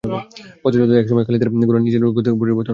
পথ 0.63 0.71
চলতে 0.73 0.79
চলতে 0.79 0.93
এক 0.97 1.07
সময় 1.07 1.25
খালিদের 1.27 1.49
ঘোড়া 1.61 1.79
নিজেই 1.79 1.99
নিজের 1.99 2.15
গতি 2.17 2.29
পরিবর্তন 2.33 2.55
করে। 2.57 2.69